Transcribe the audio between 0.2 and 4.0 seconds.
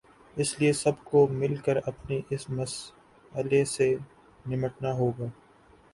اس لیے سب کو مل کر اپنے اس مسئلے سے